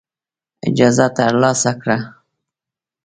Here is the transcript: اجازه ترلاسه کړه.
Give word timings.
اجازه 0.67 1.05
ترلاسه 1.17 1.71
کړه. 1.81 1.97